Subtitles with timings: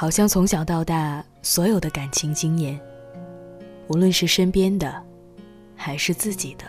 [0.00, 2.80] 好像从小到大所有的感情经验，
[3.86, 5.04] 无论是身边的，
[5.76, 6.64] 还是自己的，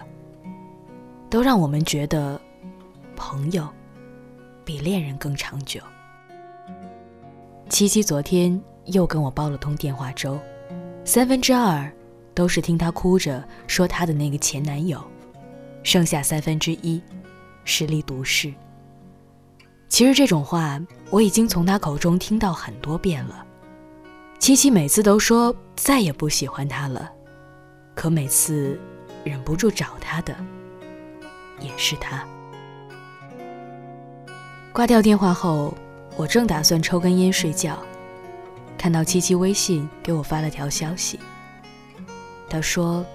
[1.30, 2.38] 都让我们觉得，
[3.16, 3.66] 朋友
[4.66, 5.80] 比恋人更长久。
[7.70, 10.38] 七七昨天又跟我煲了通电话粥，
[11.06, 11.90] 三分之二
[12.34, 15.02] 都是听她哭着说她的那个前男友，
[15.84, 17.02] 剩下三分之一，
[17.64, 18.54] 是立独视。
[19.92, 20.80] 其实这种话
[21.10, 23.46] 我已经从他口中听到很多遍了。
[24.40, 27.12] 七七每次都说再也不喜欢他了，
[27.94, 28.80] 可每次
[29.26, 30.34] 忍不住找他的
[31.60, 32.26] 也是他。
[34.72, 35.76] 挂掉电话后，
[36.16, 37.78] 我正打算抽根烟睡觉，
[38.78, 41.20] 看到七七微信给我发了条消息。
[42.50, 43.06] 他说：“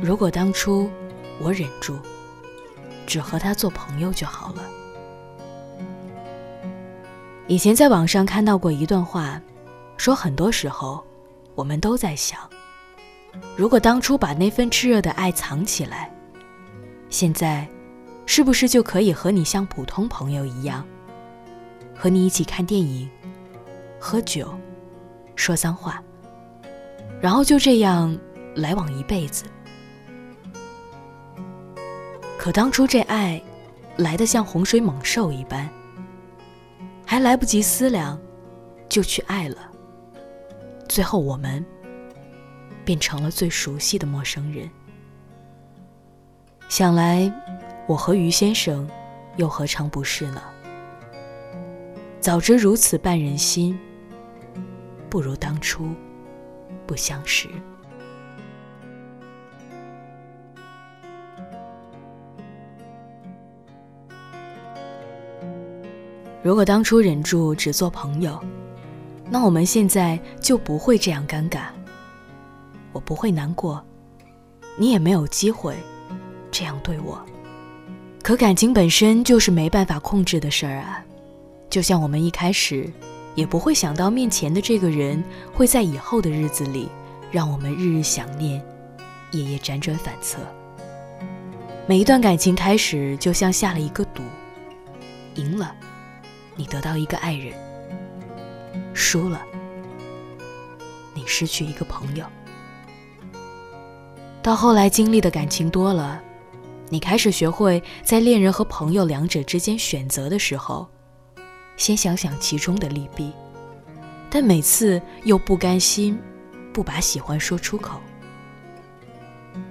[0.00, 0.90] 如果当初
[1.38, 1.98] 我忍住，
[3.06, 4.62] 只和他做朋友就好了。”
[7.48, 9.40] 以前在网上看到过一段话，
[9.96, 11.02] 说很多时候，
[11.54, 12.38] 我们都在想，
[13.56, 16.12] 如果当初把那份炽热的爱藏起来，
[17.08, 17.66] 现在，
[18.26, 20.86] 是不是就可以和你像普通朋友一样，
[21.96, 23.08] 和你一起看电影、
[23.98, 24.52] 喝酒、
[25.34, 26.02] 说脏话，
[27.18, 28.14] 然后就这样
[28.54, 29.44] 来往一辈子？
[32.36, 33.42] 可当初这爱，
[33.96, 35.66] 来的像洪水猛兽一般。
[37.10, 38.20] 还来不及思量，
[38.86, 39.56] 就去爱了。
[40.86, 41.64] 最后，我们
[42.84, 44.68] 变成了最熟悉的陌生人。
[46.68, 47.32] 想来，
[47.86, 48.86] 我和于先生
[49.38, 50.42] 又何尝不是呢？
[52.20, 53.78] 早知如此绊人心，
[55.08, 55.88] 不如当初
[56.86, 57.48] 不相识。
[66.48, 68.40] 如果当初忍住只做朋友，
[69.28, 71.64] 那我们现在就不会这样尴尬。
[72.90, 73.84] 我不会难过，
[74.78, 75.76] 你也没有机会
[76.50, 77.22] 这样对我。
[78.22, 81.04] 可感情本身就是没办法控制的事儿啊，
[81.68, 82.90] 就像我们一开始
[83.34, 85.22] 也不会想到面前的这个人
[85.52, 86.88] 会在以后的日子里
[87.30, 88.64] 让我们日日想念，
[89.32, 90.38] 夜夜辗转反侧。
[91.86, 94.22] 每一段感情开始就像下了一个赌，
[95.34, 95.74] 赢了。
[96.58, 97.54] 你得到一个爱人，
[98.92, 99.40] 输了，
[101.14, 102.26] 你失去一个朋友。
[104.42, 106.20] 到后来经历的感情多了，
[106.88, 110.88] 你开始学会在恋人和朋友两者之间选择的时候，
[111.76, 113.32] 先想想其中的利弊，
[114.28, 116.18] 但每次又不甘心
[116.72, 118.00] 不把喜欢说出口。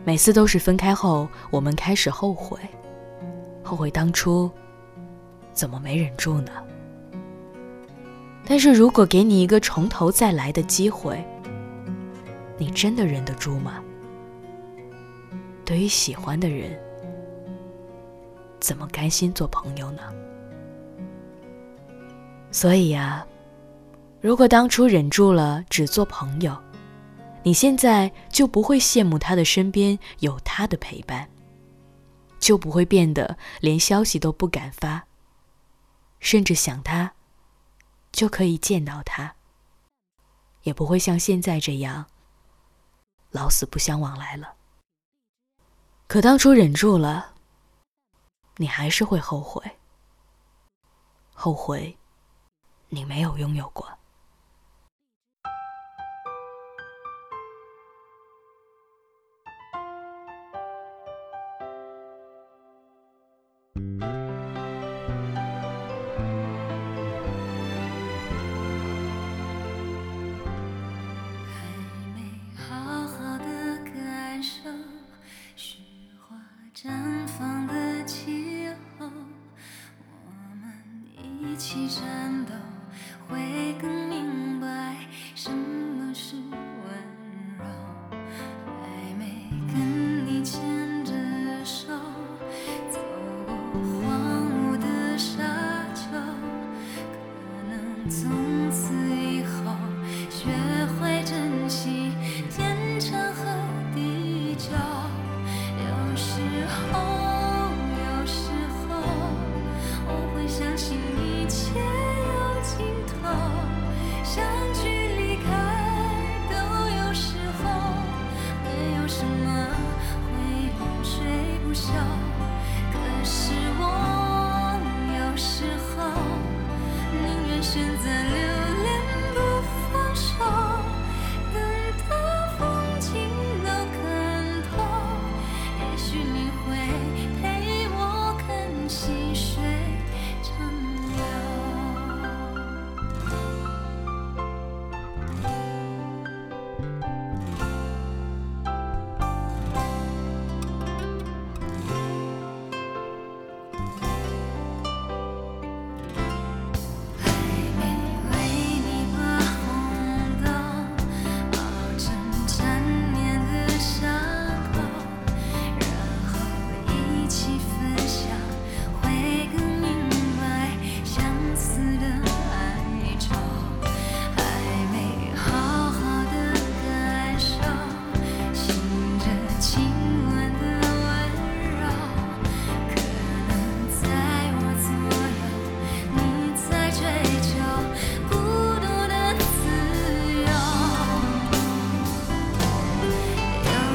[0.05, 2.57] 每次都是分开后，我们开始后悔，
[3.61, 4.49] 后悔当初
[5.51, 6.51] 怎么没忍住呢？
[8.49, 11.21] 但是如果给你一个从头再来的机会，
[12.57, 13.83] 你真的忍得住吗？
[15.65, 16.79] 对于喜欢的人，
[18.57, 20.01] 怎么甘心做朋友呢？
[22.49, 23.27] 所以呀，
[24.21, 26.57] 如果当初忍住了只做朋友，
[27.43, 31.27] 你现在就不会羡慕他的身边有他的陪伴，
[32.39, 35.05] 就不会变得连消息都不敢发，
[36.21, 37.11] 甚至想他。
[38.17, 39.35] 就可以见到他，
[40.63, 42.07] 也不会像现在这样
[43.29, 44.55] 老死不相往来了。
[46.07, 47.35] 可当初忍住了，
[48.55, 49.77] 你还是会后悔，
[51.31, 51.95] 后悔
[52.89, 53.87] 你没有拥有过。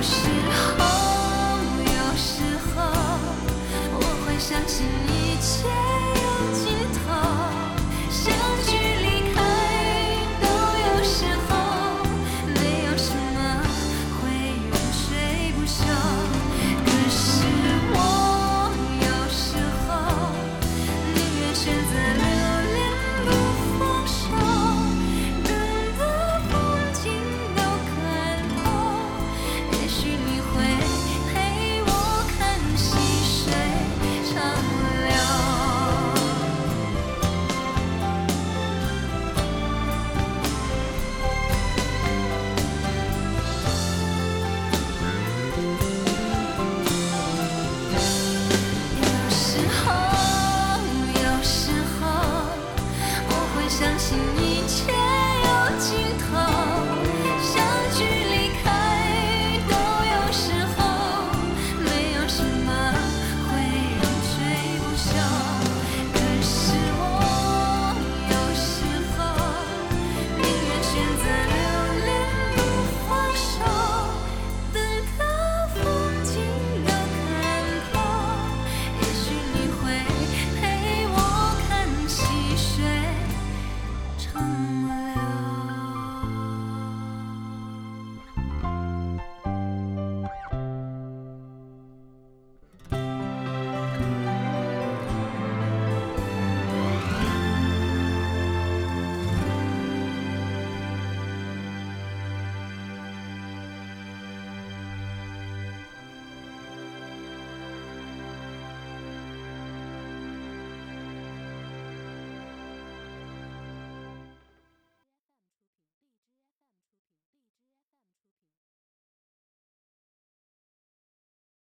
[0.02, 0.41] house.